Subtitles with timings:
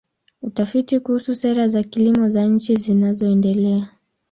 [0.41, 3.87] Utafiti kuhusu sera za kilimo za nchi zinazoendelea.